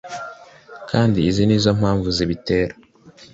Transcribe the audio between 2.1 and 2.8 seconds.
zibitera